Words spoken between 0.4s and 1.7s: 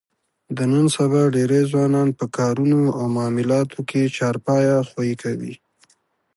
د نن سبا ډېری